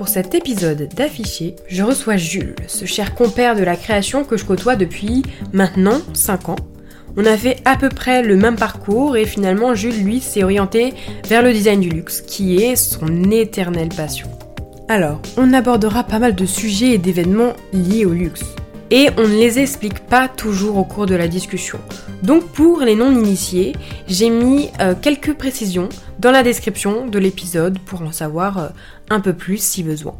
[0.00, 4.46] Pour cet épisode d'Affiché, je reçois Jules, ce cher compère de la création que je
[4.46, 6.56] côtoie depuis maintenant 5 ans.
[7.18, 10.94] On a fait à peu près le même parcours et finalement Jules, lui, s'est orienté
[11.28, 14.30] vers le design du luxe, qui est son éternelle passion.
[14.88, 18.44] Alors, on abordera pas mal de sujets et d'événements liés au luxe.
[18.90, 21.78] Et on ne les explique pas toujours au cours de la discussion.
[22.22, 23.74] Donc pour les non-initiés,
[24.06, 25.88] j'ai mis euh, quelques précisions
[26.18, 28.68] dans la description de l'épisode pour en savoir euh,
[29.08, 30.14] un peu plus si besoin.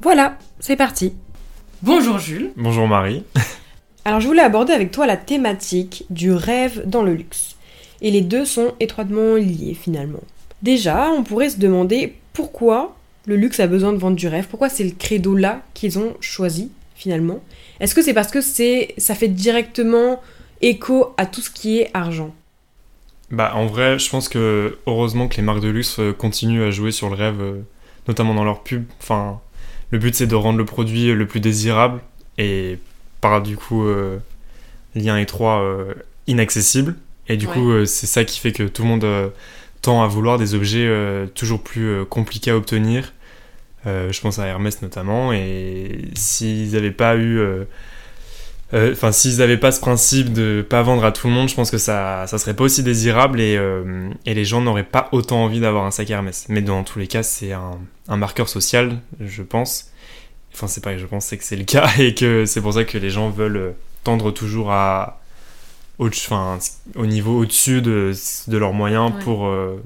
[0.00, 1.12] Voilà, c'est parti.
[1.82, 2.52] Bonjour Jules.
[2.56, 3.22] Bonjour Marie.
[4.06, 7.56] Alors je voulais aborder avec toi la thématique du rêve dans le luxe.
[8.00, 10.22] Et les deux sont étroitement liés finalement.
[10.62, 14.70] Déjà, on pourrait se demander pourquoi le luxe a besoin de vendre du rêve, pourquoi
[14.70, 17.40] c'est le credo là qu'ils ont choisi finalement?
[17.80, 20.20] Est-ce que c'est parce que c'est ça fait directement
[20.60, 22.34] écho à tout ce qui est argent
[23.30, 26.70] Bah en vrai, je pense que heureusement que les marques de luxe euh, continuent à
[26.70, 27.60] jouer sur le rêve, euh,
[28.08, 28.84] notamment dans leurs pubs.
[29.00, 29.40] Enfin,
[29.90, 32.00] le but c'est de rendre le produit le plus désirable
[32.38, 32.78] et
[33.20, 34.18] par du coup euh,
[34.94, 35.62] lien étroit
[36.26, 36.96] inaccessible.
[37.28, 39.32] Et du coup, c'est ça qui fait que tout le monde
[39.82, 40.88] tend à vouloir des objets
[41.34, 43.12] toujours plus compliqués à obtenir
[43.86, 45.32] euh, je pense à Hermès notamment.
[45.32, 47.40] Et s'ils n'avaient pas eu.
[48.74, 51.48] Euh, euh, enfin, s'ils n'avaient pas ce principe de pas vendre à tout le monde,
[51.48, 53.58] je pense que ça, ça serait pas aussi désirable et,
[54.24, 56.46] et les gens n'auraient pas autant envie d'avoir un sac Hermès.
[56.48, 59.90] Mais dans tous les cas, c'est un, un, marqueur social, je pense.
[60.54, 62.84] Enfin, c'est pas que je pense, que c'est le cas et que c'est pour ça
[62.84, 65.20] que les gens veulent tendre toujours à,
[65.98, 66.58] au, enfin,
[66.94, 68.12] au niveau au-dessus de,
[68.48, 69.40] de, leurs moyens pour.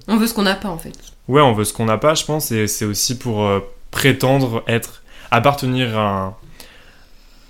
[0.09, 0.93] On veut ce qu'on n'a pas en fait.
[1.29, 3.49] Ouais, on veut ce qu'on n'a pas, je pense, et c'est aussi pour
[3.91, 6.35] prétendre être, appartenir à un,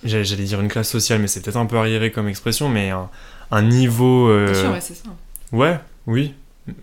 [0.04, 2.90] j'allais dire une classe sociale, mais c'est peut-être un peu arriéré comme expression, mais
[3.50, 4.28] un, niveau.
[4.28, 5.08] Euh, sûr, ouais, c'est ça.
[5.52, 6.34] Ouais, oui.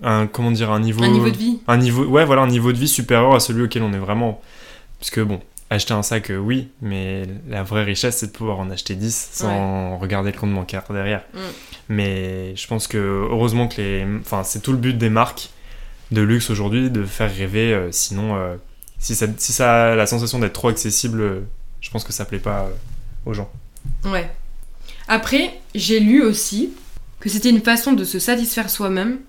[0.04, 1.04] Un, comment dire, un niveau.
[1.04, 1.60] Un niveau de vie.
[1.68, 4.42] Un niveau, ouais, voilà, un niveau de vie supérieur à celui auquel on est vraiment.
[5.00, 8.60] Parce que bon, acheter un sac, euh, oui, mais la vraie richesse, c'est de pouvoir
[8.60, 11.24] en acheter 10 sans regarder le compte bancaire derrière.
[11.34, 11.40] Mm.
[11.90, 14.06] Mais je pense que, heureusement que les.
[14.20, 15.50] Enfin, c'est tout le but des marques
[16.12, 18.58] de luxe aujourd'hui, de faire rêver, euh, sinon
[19.00, 21.40] si ça, si ça a la sensation d'être trop accessible, euh,
[21.82, 22.70] je pense que ça plaît pas euh,
[23.28, 23.50] aux gens.
[24.06, 24.30] Ouais.
[25.08, 26.72] Après, j'ai lu aussi
[27.20, 29.20] que c'était une façon de se satisfaire soi-même,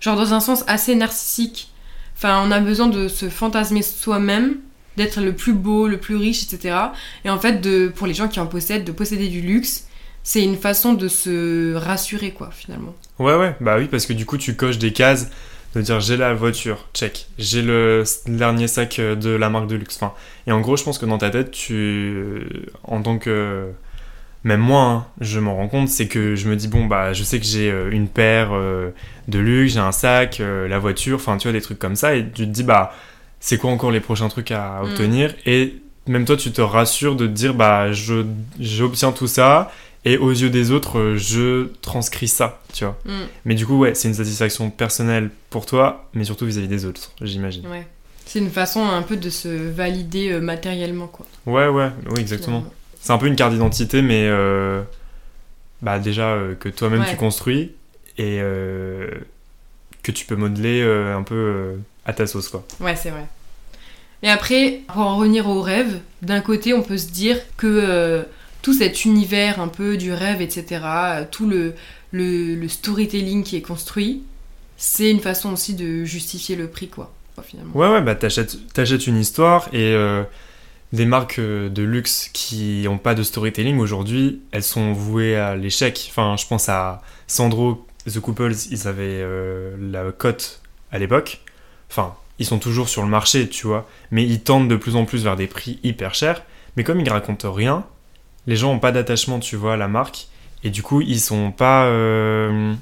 [0.00, 1.70] genre dans un sens assez narcissique.
[2.16, 4.56] Enfin, on a besoin de se fantasmer soi-même,
[4.96, 6.76] d'être le plus beau, le plus riche, etc.
[7.24, 9.86] Et en fait, de, pour les gens qui en possèdent, de posséder du luxe,
[10.22, 12.94] c'est une façon de se rassurer, quoi, finalement.
[13.18, 15.28] Ouais, ouais, bah oui, parce que du coup, tu coches des cases
[15.76, 19.76] de dire j'ai la voiture, check, j'ai le dernier sac euh, de la marque de
[19.76, 19.96] luxe.
[19.96, 20.12] Enfin,
[20.46, 22.44] et en gros, je pense que dans ta tête, tu, euh,
[22.84, 23.66] en tant que,
[24.44, 27.22] même moi, hein, je m'en rends compte, c'est que je me dis bon bah, je
[27.22, 28.50] sais que j'ai euh, une paire
[29.28, 32.24] de luxe, j'ai un sac, la voiture, enfin tu vois des trucs comme ça, et
[32.24, 32.92] tu te dis bah,
[33.40, 34.84] c'est quoi encore les prochains trucs à mm.
[34.84, 35.34] obtenir?
[35.46, 35.74] Et
[36.06, 38.24] même toi, tu te rassures de te dire bah, je
[38.60, 39.72] j'obtiens tout ça
[40.06, 42.96] et aux yeux des autres, euh, je transcris ça, tu vois.
[43.04, 43.24] Mm.
[43.44, 47.10] Mais du coup, ouais, c'est une satisfaction personnelle pour toi, mais surtout vis-à-vis des autres,
[47.20, 47.66] j'imagine.
[47.66, 47.84] Ouais.
[48.24, 51.26] C'est une façon un peu de se valider euh, matériellement, quoi.
[51.44, 52.64] Ouais, ouais, oui, exactement.
[53.00, 54.82] C'est un peu une carte d'identité, mais euh,
[55.82, 57.72] bah, déjà que toi-même tu construis
[58.18, 61.74] et que tu peux modeler un peu
[62.04, 62.64] à ta sauce, quoi.
[62.80, 63.26] Ouais, c'est vrai.
[64.22, 68.24] Et après, pour en revenir au rêve, d'un côté, on peut se dire que
[68.66, 70.80] tout cet univers un peu du rêve, etc.,
[71.30, 71.74] tout le,
[72.10, 74.24] le, storytelling qui est construit,
[74.76, 77.70] c'est une façon aussi de justifier le prix, quoi, finalement.
[77.76, 80.24] Ouais, ouais, bah t'achètes, une histoire et euh,
[80.92, 85.54] des marques euh, de luxe qui n'ont pas de storytelling aujourd'hui, elles sont vouées à
[85.54, 86.08] l'échec.
[86.10, 90.60] Enfin, je pense à Sandro, The Couples, ils avaient euh, la cote
[90.90, 91.40] à l'époque.
[91.88, 95.04] Enfin, ils sont toujours sur le marché, tu vois, mais ils tendent de plus en
[95.04, 96.42] plus vers des prix hyper chers.
[96.76, 97.86] Mais comme ils racontent rien,
[98.46, 100.28] les gens ont pas d'attachement, tu vois, à la marque.
[100.64, 101.86] Et du coup, ils sont pas.
[101.86, 102.74] Euh,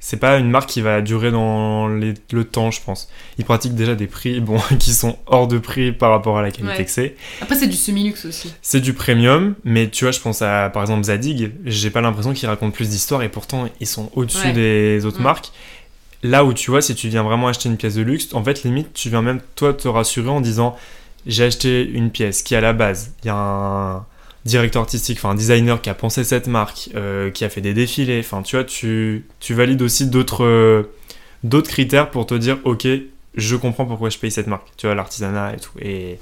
[0.00, 3.08] c'est pas une marque qui va durer dans le temps, je pense.
[3.38, 6.50] Ils pratiquent déjà des prix bon, qui sont hors de prix par rapport à la
[6.50, 7.16] qualité que c'est.
[7.40, 8.54] Après, c'est du semi-luxe aussi.
[8.62, 11.52] C'est du premium, mais tu vois, je pense à par exemple Zadig.
[11.64, 15.50] J'ai pas l'impression qu'ils racontent plus d'histoires et pourtant ils sont au-dessus des autres marques.
[16.24, 18.64] Là où tu vois, si tu viens vraiment acheter une pièce de luxe, en fait,
[18.64, 20.76] limite, tu viens même toi te rassurer en disant
[21.26, 24.06] j'ai acheté une pièce qui à la base, il y a un
[24.48, 27.74] directeur artistique, enfin un designer qui a pensé cette marque, euh, qui a fait des
[27.74, 30.82] défilés, enfin tu vois, tu, tu valides aussi d'autres euh,
[31.44, 32.86] d'autres critères pour te dire ok,
[33.34, 35.78] je comprends pourquoi je paye cette marque, tu vois, l'artisanat et tout.
[35.80, 36.18] Et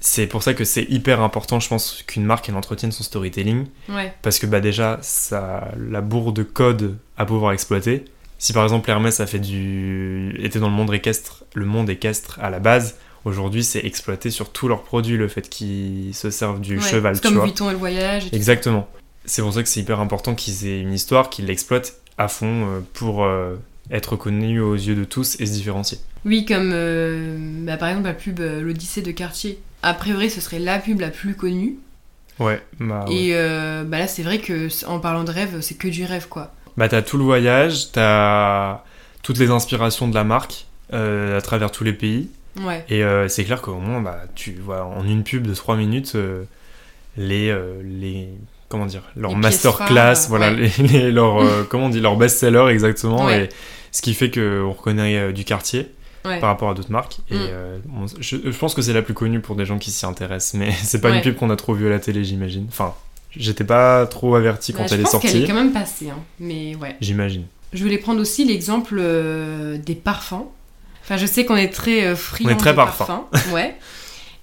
[0.00, 3.66] c'est pour ça que c'est hyper important, je pense, qu'une marque elle entretienne son storytelling.
[4.22, 8.04] Parce que bah déjà, ça la bourre de code à pouvoir exploiter.
[8.38, 12.38] Si par exemple Hermès a fait du était dans le monde équestre, le monde équestre
[12.40, 16.60] à la base, Aujourd'hui, c'est exploité sur tous leurs produits, le fait qu'ils se servent
[16.60, 17.42] du Ouais, cheval, c'est comme.
[17.42, 18.26] Vuitton et le voyage.
[18.32, 18.36] et.
[18.36, 18.88] Exactement.
[19.24, 22.66] C'est pour ça que c'est hyper important qu'ils aient une histoire, qu'ils l'exploitent à fond
[22.66, 23.56] euh, pour euh,
[23.90, 25.98] être connus aux yeux de tous et se différencier.
[26.24, 29.60] Oui, comme euh, bah, par exemple la pub euh, L'Odyssée de Cartier.
[29.82, 31.76] A priori, ce serait la pub la plus connue.
[32.38, 33.14] Ouais, bah, ouais.
[33.14, 36.28] Et euh, bah là, c'est vrai que en parlant de rêve, c'est que du rêve,
[36.28, 36.52] quoi.
[36.76, 38.82] Bah, t'as tout le voyage, t'as
[39.22, 42.30] toutes les inspirations de la marque à travers tous les pays.
[42.64, 42.84] Ouais.
[42.88, 46.12] Et euh, c'est clair qu'au moins, bah, tu vois en une pub de 3 minutes
[46.14, 46.44] euh,
[47.16, 48.28] les, euh, les.
[48.68, 50.70] Comment dire Leur Les masterclass, phares, voilà, ouais.
[50.78, 53.24] les, les- leur, euh, comment on dit, leur best-seller exactement.
[53.26, 53.44] Ouais.
[53.44, 53.48] Et
[53.92, 55.88] ce qui fait qu'on reconnaît du quartier
[56.24, 56.40] Ouais.
[56.40, 57.18] par rapport à d'autres marques.
[57.30, 57.38] Et Mm.
[57.40, 60.04] euh, bon, je, je pense que c'est la plus connue pour des gens qui s'y
[60.04, 60.54] intéressent.
[60.54, 61.16] Mais c'est pas Ouais.
[61.18, 62.66] une pub qu'on a trop vue à la télé, j'imagine.
[62.68, 62.92] Enfin,
[63.34, 65.44] j'étais pas trop averti quand Bah, je elle est pense qu'elle sortie.
[65.44, 66.18] est quand même passée, hein.
[66.40, 66.96] mais ouais.
[67.00, 67.44] J'imagine.
[67.72, 70.44] Je voulais prendre aussi l'exemple euh, des parfums.
[71.08, 73.24] Enfin, je sais qu'on est très euh, friand On est très de parfum.
[73.52, 73.74] Ouais.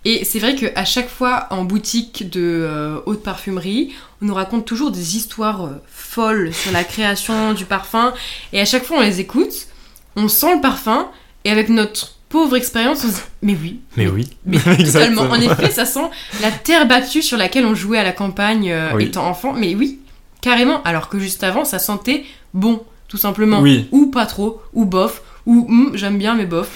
[0.04, 4.66] Et c'est vrai qu'à chaque fois, en boutique de euh, haute parfumerie, on nous raconte
[4.66, 8.14] toujours des histoires euh, folles sur la création du parfum.
[8.52, 9.68] Et à chaque fois, on les écoute,
[10.16, 11.08] on sent le parfum,
[11.44, 13.80] et avec notre pauvre expérience, on se dit Mais oui.
[13.96, 14.28] Mais oui.
[14.46, 15.24] Mais totalement.
[15.24, 16.08] En effet, ça sent
[16.42, 19.06] la terre battue sur laquelle on jouait à la campagne euh, Oui.
[19.06, 19.54] étant enfant.
[19.54, 20.00] Mais oui,
[20.42, 20.82] carrément.
[20.84, 23.60] Alors que juste avant, ça sentait bon, tout simplement.
[23.60, 23.88] Oui.
[23.92, 26.70] Ou pas trop, ou bof, ou Hum, j'aime bien mais bof.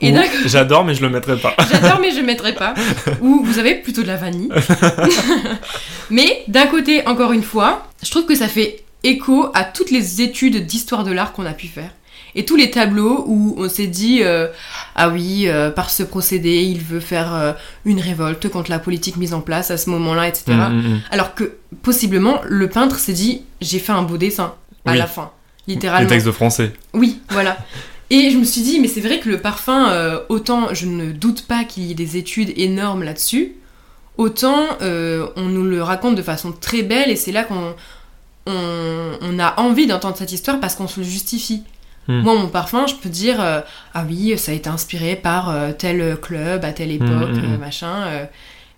[0.00, 0.14] Et
[0.46, 1.54] J'adore, mais je le mettrai pas.
[1.70, 2.74] J'adore mais je mettrai pas.
[3.20, 4.48] Ou vous avez plutôt de la vanille.
[6.10, 10.22] mais d'un côté, encore une fois, je trouve que ça fait écho à toutes les
[10.22, 11.90] études d'histoire de l'art qu'on a pu faire.
[12.34, 14.48] Et tous les tableaux où on s'est dit euh,
[14.94, 17.52] ah oui euh, par ce procédé il veut faire euh,
[17.86, 20.44] une révolte contre la politique mise en place à ce moment-là etc.
[20.48, 21.00] Mm, mm, mm.
[21.12, 24.54] Alors que possiblement le peintre s'est dit j'ai fait un beau dessin
[24.84, 24.98] à Oui.
[24.98, 25.30] la fin
[25.68, 26.08] Les littéralement.
[26.08, 26.72] textes de français.
[26.94, 27.56] Oui, voilà.
[28.10, 31.10] Et je me suis dit, mais c'est vrai que le parfum, euh, autant je ne
[31.10, 33.54] doute pas qu'il y ait des études énormes là-dessus,
[34.16, 37.74] autant euh, on nous le raconte de façon très belle et c'est là qu'on
[38.46, 41.64] on, on a envie d'entendre cette histoire parce qu'on se le justifie.
[42.06, 42.20] Hmm.
[42.20, 43.60] Moi, mon parfum, je peux dire, euh,
[43.92, 47.60] ah oui, ça a été inspiré par tel club à telle époque, Hmm, euh, hmm.
[47.60, 48.28] machin.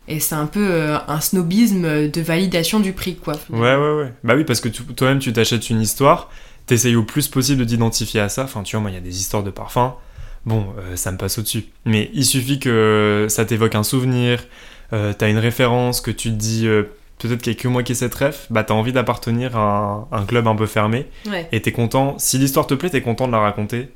[0.08, 3.34] et c'est un peu un snobisme de validation du prix, quoi.
[3.50, 4.12] Ouais, ouais, ouais.
[4.24, 6.30] Bah oui, parce que toi-même, tu t'achètes une histoire,
[6.68, 8.44] t'essayes au plus possible de t'identifier à ça.
[8.44, 9.94] Enfin, tu vois, moi, il y a des histoires de parfums.
[10.46, 11.64] Bon, euh, ça me passe au-dessus.
[11.84, 14.44] Mais il suffit que ça t'évoque un souvenir,
[14.92, 16.84] euh, t'as une référence, que tu te dis, euh,
[17.18, 20.06] peut-être qu'il y a que moi qui ai cette ref, bah t'as envie d'appartenir à
[20.12, 21.06] un, un club un peu fermé.
[21.26, 21.48] Ouais.
[21.52, 23.88] Et t'es content, si l'histoire te plaît, t'es content de la raconter.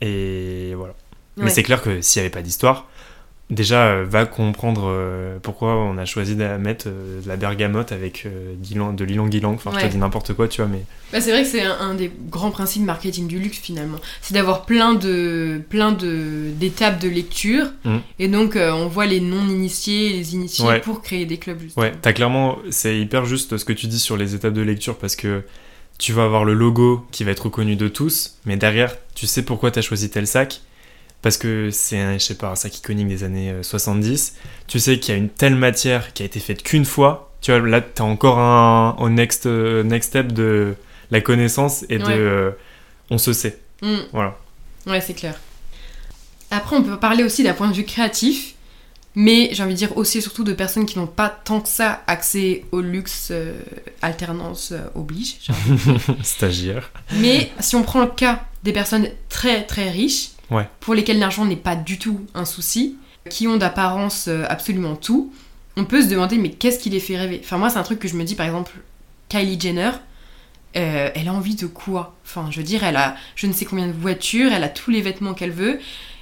[0.00, 0.94] Et voilà.
[1.36, 2.88] Mais c'est clair que s'il n'y avait pas d'histoire,
[3.52, 7.92] déjà, euh, va comprendre euh, pourquoi on a choisi de mettre euh, de la bergamote
[7.92, 9.54] avec de l'ilang-ilang.
[9.54, 10.82] Enfin, je te dis n'importe quoi, tu vois, mais
[11.12, 13.98] Bah, c'est vrai que c'est un, un des grands principes marketing du luxe finalement.
[14.22, 18.00] C'est d'avoir plein de plein de d'étapes de lecture Mhm.
[18.18, 20.80] et donc euh, on voit les non initiés et les initiés Ouais.
[20.80, 21.82] pour créer des clubs justement.
[21.84, 24.96] ouais, t'as clairement, c'est hyper juste ce que tu dis sur les étapes de lecture
[24.96, 25.42] parce que
[25.98, 29.42] tu vas avoir le logo qui va être reconnu de tous, mais derrière, tu sais
[29.42, 30.60] pourquoi t'as choisi tel sac.
[31.22, 34.34] Parce que c'est un, je sais pas, un sac iconique des années euh, 70.
[34.66, 37.32] Tu sais qu'il y a une telle matière qui a été faite qu'une fois.
[37.40, 40.74] Tu vois, là, t'as encore un au next, euh, next step de
[41.10, 42.04] la connaissance et de.
[42.08, 42.50] Euh,
[43.10, 43.60] on se sait.
[43.82, 43.96] Mm.
[44.12, 44.36] Voilà.
[44.86, 45.38] Ouais, c'est clair.
[46.50, 48.54] Après, on peut parler aussi d'un point de vue créatif,
[49.14, 51.68] mais j'ai envie de dire aussi et surtout de personnes qui n'ont pas tant que
[51.68, 53.60] ça accès au luxe, euh,
[54.00, 55.38] alternance euh, oblige.
[56.22, 56.90] Stagiaire.
[57.14, 60.68] Mais si on prend le cas des personnes très très riches, Ouais.
[60.80, 62.96] pour lesquelles l'argent n'est pas du tout un souci,
[63.30, 65.32] qui ont d'apparence euh, absolument tout,
[65.76, 67.40] on peut se demander mais qu'est-ce qui les fait rêver?
[67.42, 68.72] Enfin moi c'est un truc que je me dis par exemple
[69.28, 69.90] Kylie Jenner,
[70.76, 72.14] euh, elle a envie de quoi?
[72.24, 74.90] Enfin je veux dire elle a je ne sais combien de voitures, elle a tous
[74.90, 75.78] les vêtements qu'elle veut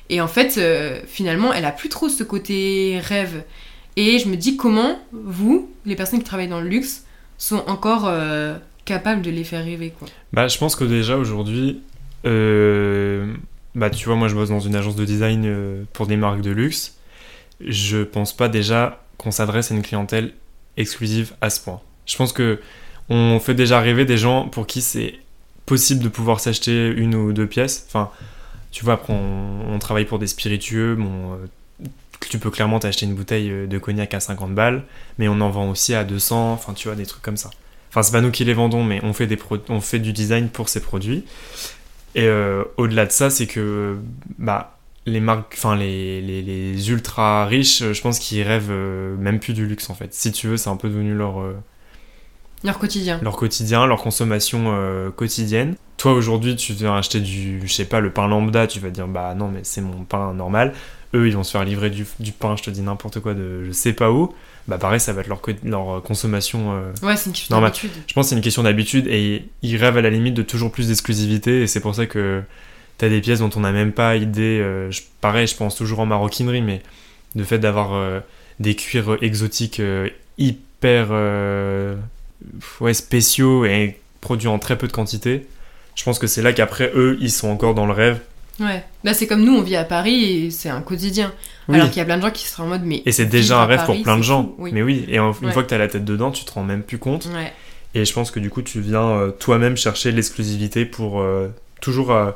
[0.08, 3.44] et en fait euh, finalement elle a plus trop ce côté rêve
[3.96, 7.04] et je me dis comment vous, les personnes qui travaillent dans le luxe,
[7.38, 10.06] sont encore euh, capables de les faire rêver quoi?
[10.32, 11.80] Bah, je pense que déjà aujourd'hui,
[13.74, 16.40] bah, tu vois, moi je bosse dans une agence de design euh, pour des marques
[16.40, 16.96] de luxe.
[17.64, 20.32] Je pense pas déjà qu'on s'adresse à une clientèle
[20.76, 21.80] exclusive à ce point.
[22.06, 22.60] Je pense que
[23.08, 25.14] on fait déjà rêver des gens pour qui c'est
[25.66, 27.84] possible de pouvoir s'acheter une ou deux pièces.
[27.88, 28.10] Enfin,
[28.70, 31.86] tu vois, après on, travaille pour des spiritueux, bon, euh,
[32.28, 34.84] tu peux clairement t'acheter une bouteille euh, de cognac à 50 balles,
[35.18, 37.50] mais on en vend aussi à 200, enfin tu vois, des trucs comme ça.
[37.90, 40.48] Enfin, c'est pas nous qui les vendons, mais on fait, des on fait du design
[40.48, 41.24] pour ces produits.
[42.14, 43.98] Et euh, au-delà de ça, c'est que
[44.38, 49.16] bah, les marques, enfin les, les, les ultra riches, euh, je pense qu'ils rêvent euh,
[49.16, 50.12] même plus du luxe en fait.
[50.14, 51.42] Si tu veux, c'est un peu devenu leur,
[52.62, 53.18] Leur quotidien.
[53.22, 55.76] leur quotidien, leur consommation euh, quotidienne.
[55.96, 59.06] Toi aujourd'hui, tu viens acheter du, je sais pas, le pain lambda, tu vas dire
[59.08, 60.74] bah non, mais c'est mon pain normal.
[61.14, 63.64] eux, ils vont se faire livrer du, du pain, je te dis n'importe quoi, de
[63.64, 64.34] je sais pas où,
[64.70, 66.72] bah pareil, ça va être leur, leur consommation.
[66.72, 67.70] euh, Ouais, c'est une question Normal.
[67.72, 67.90] d'habitude.
[68.06, 70.72] Je pense que c'est une question d'habitude et ils rêvent à la limite de toujours
[70.72, 72.42] plus d'exclusivité et c'est pour ça que
[72.96, 74.60] t'as des pièces dont on n'a même pas idée.
[74.60, 76.80] euh, je- pareil, je pense toujours en maroquinerie, mais
[77.36, 78.20] le fait d'avoir euh,
[78.60, 80.08] des cuirs exotiques euh,
[80.38, 81.96] hyper euh,
[82.80, 85.46] ouais, spéciaux et produits en très peu de quantité,
[85.94, 88.20] je pense que c'est là qu'après eux, ils sont encore dans le rêve.
[88.60, 88.84] Ouais.
[89.04, 91.32] Là, c'est comme nous, on vit à Paris et c'est un quotidien.
[91.68, 91.76] Oui.
[91.76, 93.02] Alors qu'il y a plein de gens qui seraient en mode, mais.
[93.06, 94.54] Et c'est déjà un rêve Paris, pour plein de gens.
[94.58, 94.70] Oui.
[94.74, 95.52] Mais oui, et en- une Ouais.
[95.52, 97.26] fois que t'as la tête dedans, tu te rends même plus compte.
[97.34, 97.52] Ouais.
[97.94, 101.48] Et je pense que du coup, tu viens euh, toi-même chercher l'exclusivité pour euh,
[101.80, 102.12] toujours.
[102.12, 102.30] euh,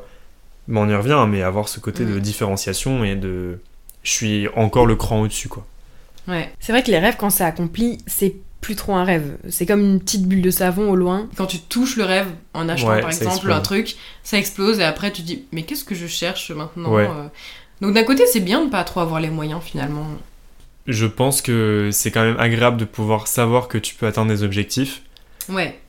[0.67, 2.19] bah, on y revient, hein, mais avoir ce côté de Mhm.
[2.21, 3.59] différenciation et de.
[4.03, 5.65] Je suis encore le cran au-dessus, quoi.
[6.27, 6.49] Ouais.
[6.59, 8.33] C'est vrai que les rêves, quand c'est accompli, c'est
[8.65, 9.37] plus trop un rêve.
[9.49, 11.29] C'est comme une petite bulle de savon au loin.
[11.37, 13.55] Quand tu touches le rêve en achetant Ouais, par exemple explose.
[13.55, 17.07] un truc, ça explose et après tu dis mais qu'est-ce que je cherche maintenant Ouais.
[17.07, 17.27] euh
[17.81, 20.07] Donc d'un côté c'est bien de pas trop avoir les moyens finalement.
[20.87, 24.41] Je pense que c'est quand même agréable de pouvoir savoir que tu peux atteindre des
[24.43, 25.03] objectifs.
[25.49, 25.79] Ouais.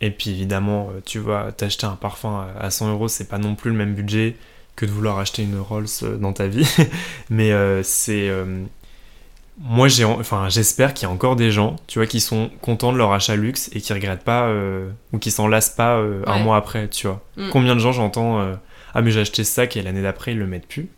[0.00, 3.54] Et puis évidemment, euh, tu vas t'acheter un parfum à 100 euros, c'est pas non
[3.54, 4.36] plus le même budget
[4.74, 6.66] que de vouloir acheter une Rolls euh, dans ta vie.
[7.30, 8.28] Mais euh, c'est.
[8.30, 8.62] euh,
[9.58, 12.92] Moi, j'ai, enfin, j'espère qu'il y a encore des gens, tu vois, qui sont contents
[12.92, 16.22] de leur achat luxe et qui regrettent pas euh, ou qui s'en lassent pas euh,
[16.26, 17.22] un mois après, tu vois.
[17.36, 17.50] Mm.
[17.50, 18.54] Combien de gens j'entends euh,
[18.94, 20.88] Ah, mais j'ai acheté ce sac et l'année d'après ils le mettent plus.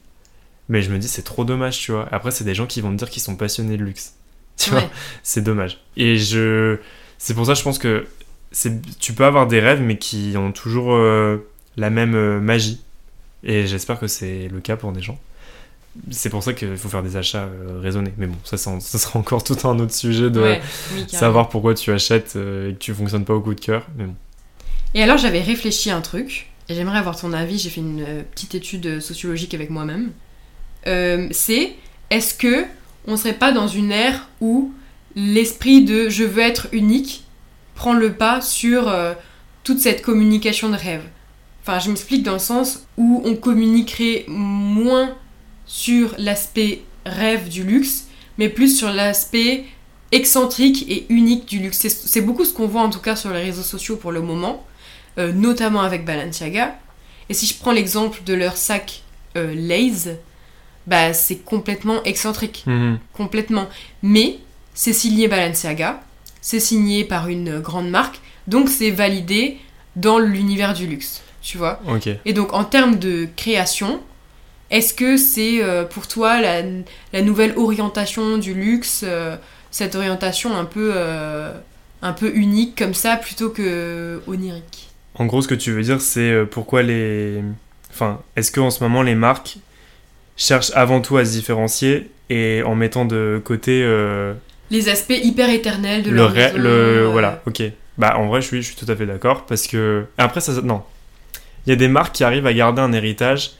[0.68, 2.08] Mais je me dis, c'est trop dommage, tu vois.
[2.12, 4.14] Après, c'est des gens qui vont me dire qu'ils sont passionnés de luxe.
[4.56, 4.84] Tu vois
[5.24, 5.80] c'est dommage.
[5.96, 6.78] Et je,
[7.18, 8.06] c'est pour ça, je pense que
[8.52, 10.96] c'est, tu peux avoir des rêves, mais qui ont toujours
[11.76, 12.80] la même magie.
[13.42, 15.18] Et j'espère que c'est le cas pour des gens.
[16.10, 18.12] C'est pour ça qu'il faut faire des achats euh, raisonnés.
[18.18, 20.60] Mais bon, ça, ça, ça sera encore tout un autre sujet de Ouais.
[20.92, 21.20] Oui, carrément.
[21.20, 23.86] savoir pourquoi tu achètes euh, et que tu fonctionnes pas au coup de cœur.
[23.96, 24.14] Mais bon.
[24.94, 28.02] Et alors j'avais réfléchi à un truc, et j'aimerais avoir ton avis, j'ai fait une
[28.02, 30.10] euh, petite étude sociologique avec moi-même.
[31.32, 31.72] C'est
[32.10, 32.64] est-ce que
[33.06, 34.72] on serait pas dans une ère où
[35.16, 37.24] l'esprit de je veux être unique
[37.74, 38.92] prend le pas sur
[39.62, 41.02] toute cette communication de rêve?
[41.62, 45.14] Enfin, je m'explique dans le sens où on communiquerait moins
[45.66, 48.04] sur l'aspect rêve du luxe,
[48.38, 49.64] mais plus sur l'aspect
[50.12, 51.78] excentrique et unique du luxe.
[51.88, 54.64] C'est- beaucoup ce qu'on voit en tout cas sur les réseaux sociaux pour le moment,
[55.18, 56.76] euh, notamment avec Balenciaga.
[57.28, 59.02] Et si je prends l'exemple de leur sac
[59.36, 60.18] euh, Lays,
[60.86, 62.64] bah c'est complètement excentrique,
[63.14, 63.66] complètement.
[64.02, 64.38] Mais
[64.74, 66.02] c'est signé Balenciaga,
[66.40, 69.58] c'est signé par une grande marque, donc c'est validé
[69.96, 71.80] dans l'univers du luxe, tu vois.
[72.26, 74.00] Et donc en termes de création,
[74.70, 76.62] est-ce que c'est euh, pour toi la,
[77.12, 79.36] la nouvelle orientation du luxe, euh,
[79.70, 81.52] cette orientation un peu, euh,
[82.02, 84.88] un peu unique comme ça plutôt que onirique?
[85.16, 87.42] En gros, ce que tu veux dire, c'est pourquoi les.
[87.90, 89.58] Enfin, est-ce qu'en ce moment, les marques
[90.36, 93.86] cherchent avant tout à se différencier et en mettant de côté
[94.70, 97.62] Les aspects hyper éternels de le, leur ré- maison, le Voilà, ok.
[97.96, 100.04] Bah, en vrai, je suis, je suis tout à fait d'accord parce que.
[100.18, 100.60] Après, ça.
[100.62, 100.82] Non.
[101.66, 103.52] Il y a des marques qui arrivent à garder un héritage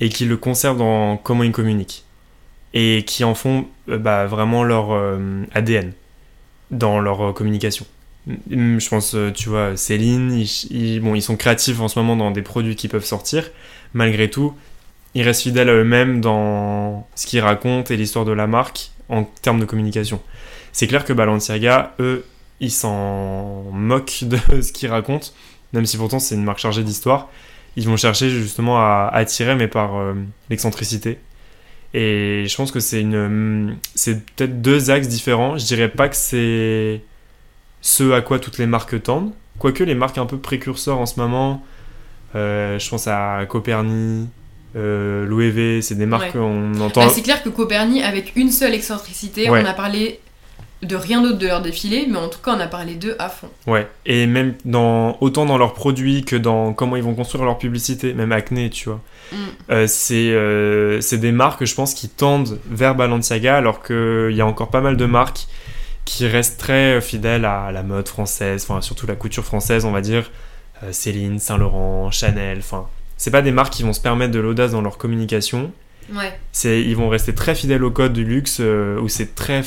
[0.00, 2.04] et qui le conservent dans comment ils communiquent
[2.74, 5.92] et qui en font euh, bah, vraiment leur euh, ADN
[6.70, 7.86] dans leur euh, communication.
[8.26, 12.88] Je pense, tu vois, Céline, ils sont créatifs en ce moment dans des produits qui
[12.88, 13.50] peuvent sortir.
[13.92, 14.54] Malgré tout,
[15.14, 19.24] ils restent fidèles à eux-mêmes dans ce qu'ils racontent et l'histoire de la marque en
[19.24, 20.22] termes de communication.
[20.72, 22.24] C'est clair que Balenciaga, eux,
[22.60, 25.28] ils s'en moquent de ce qu'ils racontent,
[25.74, 27.30] même si pourtant c'est une marque chargée d'histoire.
[27.76, 30.14] Ils vont chercher justement à attirer, mais par euh,
[30.50, 31.18] l'excentricité.
[31.92, 35.56] Et je pense que c'est une, hum, c'est peut-être deux axes différents.
[35.58, 37.02] Je dirais pas que c'est
[37.80, 39.32] ce à quoi toutes les marques tendent.
[39.58, 41.62] Quoique les marques un peu précurseurs en ce moment,
[42.34, 44.28] euh, je pense à Coperni,
[44.74, 46.40] euh, Loewe, c'est des marques Ouais.
[46.40, 47.04] qu'on entend.
[47.06, 49.62] Bah, c'est clair que Coperni, avec une seule excentricité, Ouais.
[49.62, 50.18] on a parlé
[50.84, 53.28] de rien d'autre de leur défilé, mais en tout cas, on a parlé d'eux à
[53.28, 53.48] fond.
[53.66, 57.58] Ouais, et même dans autant dans leurs produits que dans comment ils vont construire leur
[57.58, 59.00] publicité, même Acne, tu vois.
[59.32, 59.36] Mm.
[59.70, 64.40] Euh, c'est euh, c'est des marques, je pense, qui tendent vers Balenciaga, alors qu'il y
[64.40, 65.46] a encore pas mal de marques
[66.04, 70.00] qui restent très fidèles à la mode française, enfin surtout la couture française, on va
[70.00, 70.30] dire.
[70.82, 72.86] Euh, Céline, Saint-Laurent, Chanel, enfin.
[73.16, 75.72] C'est pas des marques qui vont se permettre de l'audace dans leur communication.
[76.12, 76.36] Ouais.
[76.52, 79.62] C'est, ils vont rester très fidèles au code du luxe, euh, où c'est très,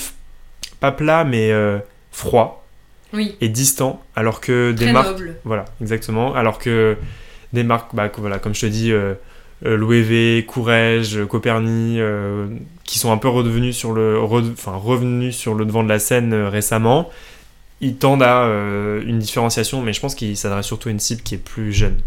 [0.80, 1.80] pas plat, mais euh,
[2.12, 2.66] froid
[3.14, 3.36] Oui.
[3.42, 5.36] et distant, alors que des marques noble.
[5.44, 6.34] voilà, exactement.
[6.36, 6.98] Alors que
[7.54, 9.14] des marques, bah, voilà, comme je te dis, euh,
[9.66, 12.48] euh, Loewe, Courrèges, Coperni, euh,
[12.84, 16.00] qui sont un peu revenus sur le, re- enfin, revenus sur le devant de la
[16.00, 17.10] scène récemment,
[17.82, 18.44] ils tendent à
[19.06, 22.00] une différenciation, mais je pense qu'ils s'adressent surtout à une cible qui est plus jeune.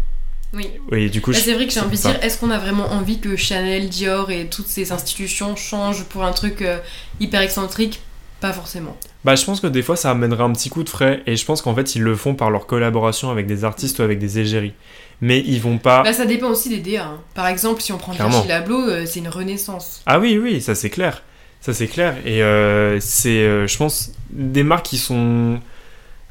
[0.53, 0.67] Oui.
[0.91, 2.91] Et du coup, Bah, c'est vrai que j'ai envie de dire, est-ce qu'on a vraiment
[2.91, 6.77] envie que Chanel, Dior et toutes ces institutions changent pour un truc euh,
[7.21, 8.01] hyper excentrique?
[8.41, 8.97] Pas forcément.
[9.23, 11.21] Bah, je pense que des fois, ça amènerait un petit coup de frais.
[11.27, 14.01] Et je pense qu'en fait, ils le font par leur collaboration avec des artistes ou
[14.01, 14.73] avec des égéries.
[15.21, 16.01] Mais ils vont pas.
[16.03, 17.05] Bah, ça dépend aussi des DA.
[17.05, 17.19] hein.
[17.35, 18.41] Par exemple, si on prend Clairement.
[18.41, 20.01] Virgil Abloh, euh, c'est une renaissance.
[20.07, 21.23] Ah oui, oui, ça c'est clair.
[21.61, 22.15] Ça c'est clair.
[22.25, 25.59] Et euh, c'est, euh, je pense, des marques qui sont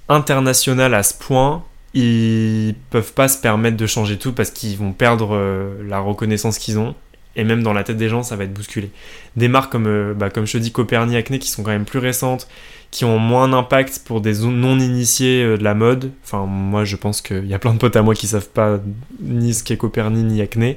[0.09, 1.63] internationales à ce point,
[1.95, 6.59] ils peuvent pas se permettre de changer tout parce qu'ils vont perdre euh, la reconnaissance
[6.59, 6.95] qu'ils ont.
[7.37, 8.91] Et même dans la tête des gens, ça va être bousculé.
[9.37, 11.85] Des marques comme, euh, bah, comme je te dis, Copernic Acne, qui sont quand même
[11.85, 12.49] plus récentes,
[12.91, 16.11] qui ont moins d'impact pour des non-initiés euh, de la mode.
[16.25, 18.81] Enfin, moi, je pense qu'il y a plein de potes à moi qui savent pas
[19.21, 20.77] ni ce qu'est Copernic ni Acne.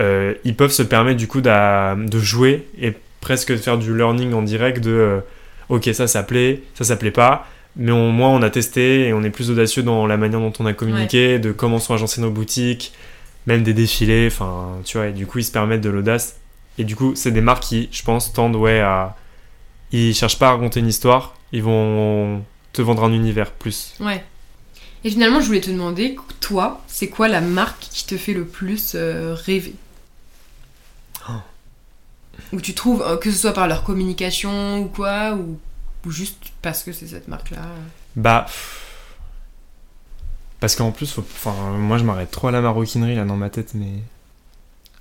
[0.00, 4.32] Euh, ils peuvent se permettre du coup de jouer et presque de faire du learning
[4.32, 5.20] en direct de euh,
[5.68, 7.46] ok ça ça plaît, ça ça plaît pas,
[7.76, 10.52] mais au moins on a testé et on est plus audacieux dans la manière dont
[10.58, 12.92] on a communiqué, de comment sont agencées nos boutiques,
[13.46, 16.36] même des défilés, enfin tu vois, et du coup ils se permettent de l'audace.
[16.78, 19.16] Et du coup c'est des marques qui, je pense, tendent ouais à...
[19.92, 23.94] Ils cherchent pas à raconter une histoire, ils vont te vendre un univers plus.
[23.98, 24.24] Ouais.
[25.02, 28.44] Et finalement, je voulais te demander, toi, c'est quoi la marque qui te fait le
[28.44, 29.74] plus euh, rêver?
[31.28, 31.32] Oh.
[32.52, 35.58] Où tu trouves, euh, que ce soit par leur communication ou quoi, ou,
[36.06, 37.62] ou juste parce que c'est cette marque-là?
[38.14, 38.44] Bah.
[38.46, 38.89] pff.
[40.60, 43.50] Parce qu'en plus, faut- enfin, moi je m'arrête trop à la maroquinerie là dans ma
[43.50, 43.88] tête, mais.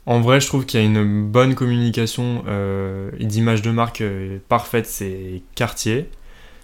[0.05, 4.01] En vrai, je trouve qu'il y a une bonne communication euh, et d'image de marque
[4.01, 6.09] euh, parfaite, c'est Cartier.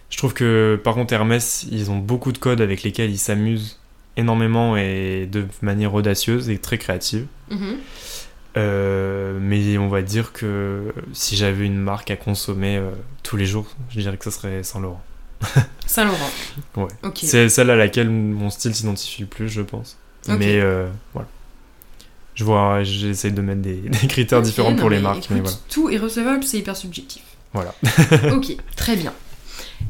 [0.09, 3.79] Je trouve que par contre, Hermès, ils ont beaucoup de codes avec lesquels ils s'amusent
[4.17, 7.25] énormément et de manière audacieuse et très créative.
[7.51, 7.75] Mhm.
[8.57, 12.89] Euh, mais on va dire que si j'avais une marque à consommer euh,
[13.21, 15.03] tous les jours, je dirais que ça serait Saint Laurent.
[15.87, 16.29] Saint-Laurent.
[16.77, 16.87] Ouais.
[17.15, 19.97] C'est celle à laquelle mon style s'identifie le plus, je pense.
[20.27, 21.27] Mais euh, voilà.
[22.33, 25.55] Je vois, j'essaie de mettre des, des critères différents non, pour les marques, mais voilà.
[25.69, 27.23] Tout est recevable, c'est hyper subjectif.
[27.53, 27.73] Voilà.
[28.33, 29.13] ok, très bien.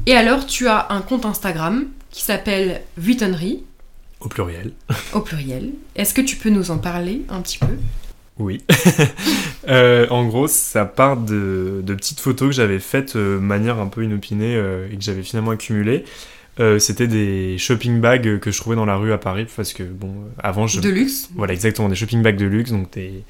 [0.06, 3.64] Et alors, tu as un compte Instagram qui s'appelle Vuittonnerie,
[4.20, 4.72] Au pluriel.
[5.12, 5.72] au pluriel.
[5.96, 7.66] Est-ce que tu peux nous en parler un petit peu?
[8.38, 8.62] Oui.
[9.68, 13.80] Euh, en gros, ça part de, de petites photos que j'avais faites euh, de manière
[13.80, 16.04] un peu inopinée euh, et que j'avais finalement accumulées.
[16.78, 20.14] C'était des shopping bags que je trouvais dans la rue à Paris parce que, bon,
[20.38, 23.24] avant, je, De luxe Voilà, exactement, des shopping bags de luxe, donc des,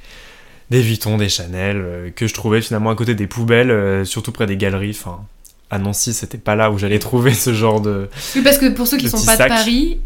[0.68, 4.58] des Vuitton, des Chanel, que je trouvais finalement à côté des poubelles, surtout près des
[4.58, 4.90] galeries.
[4.90, 5.24] Enfin,
[5.70, 8.08] à Nancy, c'était pas là où j'allais trouver ce genre de.
[8.36, 9.48] Oui, parce que pour ceux qui sont pas sac.
[9.48, 9.98] de Paris,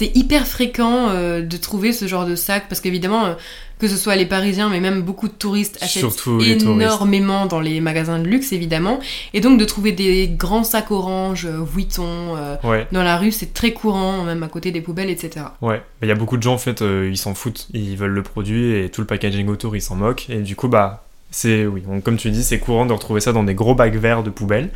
[0.00, 3.34] c'est hyper fréquent euh, de trouver ce genre de sac, parce qu'évidemment, euh,
[3.78, 6.80] que ce soit les Parisiens, mais même beaucoup de touristes achètent Surtout les touristes.
[6.80, 9.00] énormément dans les magasins de luxe, évidemment.
[9.34, 13.30] Et donc de trouver des grands sacs orange, euh, Vuitton, euh, Ouais, dans la rue,
[13.30, 15.44] c'est très courant, même à côté des poubelles, etc.
[15.60, 15.82] ouais.
[16.00, 17.68] Il y a beaucoup de gens, en fait, ils s'en foutent.
[17.74, 20.30] Ils veulent le produit et tout le packaging autour, ils s'en moquent.
[20.30, 21.04] Et du coup, bah.
[21.32, 23.94] C'est, oui, donc, comme tu dis, c'est courant de retrouver ça dans des gros bacs
[23.94, 24.70] verts de poubelle.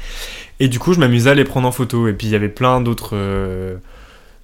[0.60, 2.06] Et du coup, je m'amusais à les prendre en photo.
[2.06, 3.16] Et puis, il y avait plein d'autres,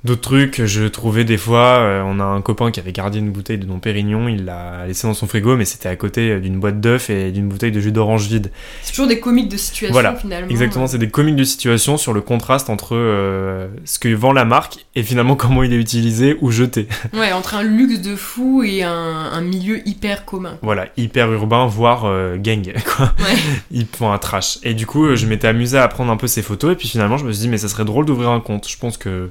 [0.05, 0.65] d'autres trucs.
[0.65, 3.67] Je trouvais des fois, euh, on a un copain qui avait gardé une bouteille de
[3.67, 6.81] Dom Pérignon, il l'a laissé dans son frigo, mais c'était à côté euh, d'une boîte
[6.81, 8.51] d'œufs et d'une bouteille de jus d'orange vide.
[8.83, 10.49] C'est toujours des comiques de situation, Voilà, finalement.
[10.51, 14.45] Exactement, c'est des comiques de situation sur le contraste entre euh, ce que vend la
[14.45, 16.89] marque et finalement comment il est utilisé ou jeté.
[17.13, 20.57] Ouais, entre un luxe de fou et un, un milieu hyper commun.
[20.63, 23.13] Voilà, hyper urbain, voire euh, gang, quoi.
[23.19, 23.37] Ouais.
[23.71, 24.59] Ils font un trash.
[24.63, 27.19] Et du coup, je m'étais amusé à prendre un peu ces photos, et puis finalement,
[27.19, 28.69] je me suis dit, mais ça serait drôle d'ouvrir un compte.
[28.69, 29.31] Je pense que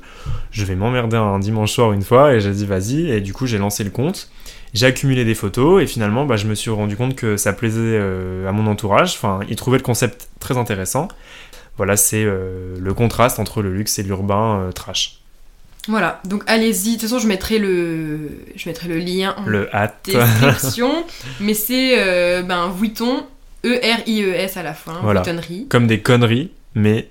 [0.52, 3.46] je vais m'emmerder un dimanche soir une fois, et j'ai dit, vas-y, et du coup,
[3.48, 4.30] j'ai lancé le compte.
[4.74, 7.80] J'ai accumulé des photos, et finalement, bah, je me suis rendu compte que ça plaisait
[7.82, 9.14] euh, à mon entourage.
[9.16, 11.08] Enfin, ils trouvaient le concept très intéressant.
[11.78, 15.22] Voilà, c'est euh, le contraste entre le luxe et l'urbain euh, trash.
[15.88, 16.90] Voilà, donc allez-y.
[16.90, 19.98] De toute façon, je mettrai le, je mettrai le lien en Le hâte.
[20.06, 21.06] description.
[21.40, 23.26] mais c'est ben, Vuitton,
[23.66, 25.22] E-R-I-E-S à la fin, Voilà.
[25.22, 25.68] Vuittonnerie.
[25.68, 27.10] Comme des conneries, mais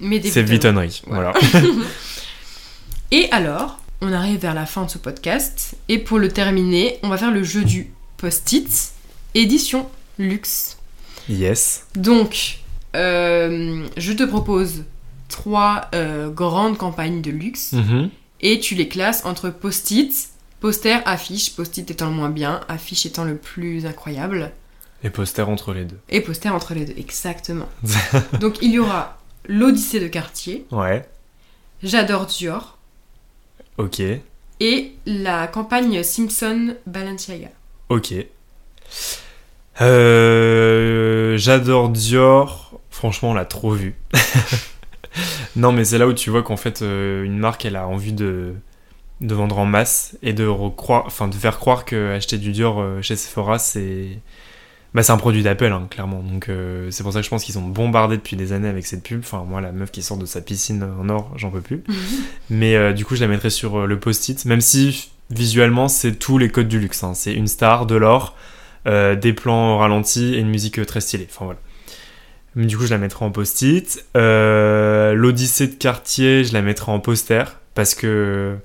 [0.00, 0.42] Mais c'est.
[0.42, 1.02] Vuittonnerie.
[1.06, 1.32] Voilà.
[1.52, 1.66] Voilà.
[3.12, 5.74] Et alors, on arrive vers la fin de ce podcast.
[5.88, 8.92] Et pour le terminer, on va faire le jeu du post-it,
[9.34, 10.78] édition luxe.
[11.28, 11.86] yes.
[11.94, 12.58] Donc,
[12.96, 14.84] euh, je te propose
[15.28, 18.10] trois euh, grandes campagnes de luxe Mhm.
[18.40, 20.12] et tu les classes entre post-it,
[20.60, 24.52] poster, affiche, post-it étant le moins bien, affiche étant le plus incroyable,
[25.02, 25.98] Et poster entre les deux.
[26.10, 27.68] et poster entre les deux, exactement.
[28.40, 31.08] Donc il y aura l'Odyssée de Cartier, Ouais.
[31.82, 32.78] J'adore Dior
[33.78, 34.00] Ok.
[34.60, 37.48] et la campagne Simpson Balenciaga.
[37.88, 38.14] Ok.
[39.80, 42.80] Euh, J'adore Dior.
[42.90, 43.94] Franchement, on l'a trop vu.
[45.56, 48.12] non, mais c'est là où tu vois qu'en fait, euh, une marque, elle a envie
[48.12, 48.54] de
[49.22, 52.80] de vendre en masse et de, recroire, enfin, de faire croire que acheter du Dior
[52.80, 54.18] euh, chez Sephora, c'est
[54.94, 56.22] bah, c'est un produit d'appel, hein, clairement.
[56.22, 58.86] Donc euh, c'est pour ça que je pense qu'ils ont bombardé depuis des années avec
[58.86, 59.20] cette pub.
[59.20, 61.82] Enfin, moi, la meuf qui sort de sa piscine en or, j'en peux plus.
[62.50, 66.36] Mais euh, du coup, je la mettrai sur le post-it, même si visuellement, c'est tous
[66.38, 67.02] les codes du luxe.
[67.04, 67.14] Hein.
[67.14, 68.36] C'est une star, de l'or,
[68.84, 71.28] des plans ralentis et une musique très stylée.
[71.30, 71.60] Enfin voilà.
[72.54, 74.04] Mais du coup, je la mettrai en post-it.
[74.14, 78.58] L'Odyssée de Cartier, je la mettrai en poster parce que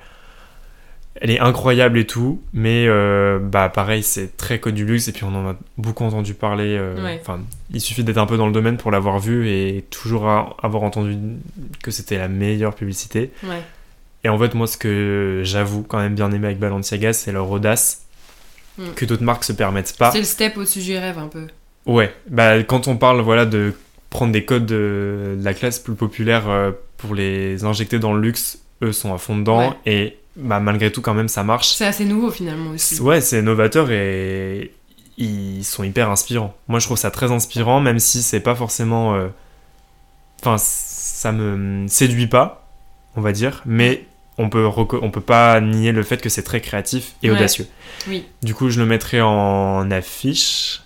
[1.21, 5.11] elle est incroyable et tout, mais euh, bah pareil, c'est très code du luxe et
[5.11, 6.77] puis on en a beaucoup entendu parler.
[6.79, 7.17] Euh,
[7.71, 10.27] il suffit d'être un peu dans le domaine pour l'avoir vu et toujours
[10.61, 11.17] avoir entendu
[11.83, 13.31] que c'était la meilleure publicité.
[14.23, 17.49] Et en fait, moi, ce que j'avoue quand même bien aimé avec Balenciaga, c'est leur
[17.49, 18.05] audace
[18.77, 18.91] mm.
[18.95, 20.11] que d'autres marques se permettent pas.
[20.11, 21.47] C'est le step au-dessus du rêve un peu.
[21.85, 23.73] Ouais, bah quand on parle voilà de
[24.09, 28.59] prendre des codes de, la classe plus populaire euh, pour les injecter dans le luxe,
[28.83, 31.69] eux sont à fond dedans et bah, malgré tout, quand même, ça marche.
[31.73, 33.01] C'est assez nouveau finalement aussi.
[33.01, 34.71] Ouais, c'est novateur et
[35.17, 36.55] ils sont hyper inspirants.
[36.67, 39.15] Moi, je trouve ça très inspirant, même si c'est pas forcément.
[39.15, 39.27] Euh,
[40.41, 42.67] enfin, ça me séduit pas,
[43.15, 44.05] on va dire, mais
[44.37, 44.67] on peut,
[45.01, 47.67] on peut pas nier le fait que c'est très créatif et audacieux.
[48.07, 48.25] Oui.
[48.43, 50.83] Du coup, je le mettrai en affiche.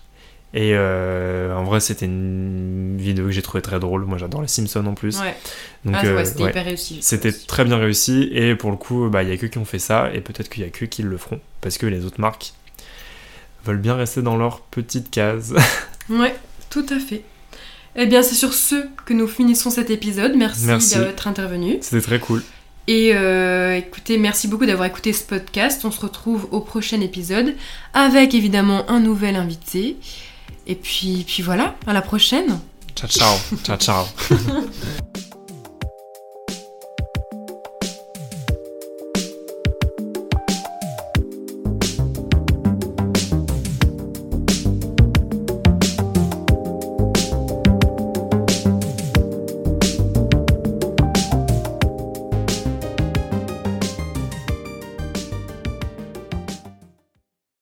[0.54, 4.04] Et euh, en vrai, c'était une vidéo que j'ai trouvé très drôle.
[4.06, 5.20] Moi, j'adore les Simpsons en plus.
[5.20, 5.36] Ouais.
[5.86, 7.00] Donc, ah, euh, c'était hyper réussi.
[7.02, 8.30] C'était très bien réussi.
[8.34, 10.10] Et pour le coup, bah, il y a que qui ont fait ça.
[10.14, 11.40] Et peut-être qu'il y a que qui le feront.
[11.62, 12.54] Parce que les autres marques
[13.66, 15.56] veulent bien rester dans leur petite case.
[16.10, 16.36] ouais,
[16.70, 17.24] tout à fait.
[17.96, 20.36] Eh bien, c'est sur ce que nous finissons cet épisode.
[20.36, 20.98] Merci, merci.
[20.98, 21.78] d'être intervenu.
[21.82, 22.44] C'était très cool.
[22.88, 25.86] Et euh, écoutez, merci beaucoup d'avoir écouté ce podcast.
[25.86, 27.56] On se retrouve au prochain épisode
[27.94, 29.98] avec évidemment un nouvel invité.
[30.72, 32.58] Et puis, puis voilà, à la prochaine.
[32.96, 33.38] Ciao, ciao.
[33.66, 34.06] ciao, ciao.